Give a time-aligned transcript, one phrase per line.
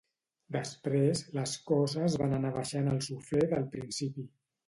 [0.53, 4.27] Després, les coses van anar baixant el suflé del principi.